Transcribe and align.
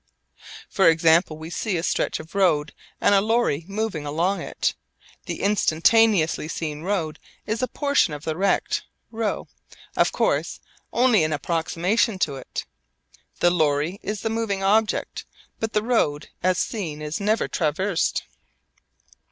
For 0.67 0.89
example, 0.89 1.37
we 1.37 1.51
see 1.51 1.77
a 1.77 1.83
stretch 1.83 2.19
of 2.19 2.33
road 2.33 2.73
and 2.99 3.13
a 3.13 3.21
lorry 3.21 3.65
moving 3.67 4.03
along 4.03 4.41
it. 4.41 4.73
The 5.27 5.43
instantaneously 5.43 6.47
seen 6.47 6.81
road 6.81 7.19
is 7.45 7.61
a 7.61 7.67
portion 7.67 8.11
of 8.15 8.23
the 8.23 8.35
rect 8.35 8.81
ρ 9.13 9.45
of 9.95 10.11
course 10.11 10.59
only 10.91 11.23
an 11.23 11.31
approximation 11.33 12.17
to 12.17 12.37
it. 12.37 12.65
The 13.41 13.51
lorry 13.51 13.99
is 14.01 14.21
the 14.21 14.31
moving 14.31 14.63
object. 14.63 15.23
But 15.59 15.73
the 15.73 15.83
road 15.83 16.29
as 16.41 16.57
seen 16.57 16.99
is 17.03 17.19
never 17.19 17.47
traversed. 17.47 18.23